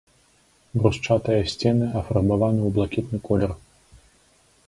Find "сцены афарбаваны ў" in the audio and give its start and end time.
1.51-2.69